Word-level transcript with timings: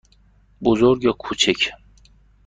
بزرگ 0.61 1.03
یا 1.03 1.13
کوچک؟ 1.13 1.57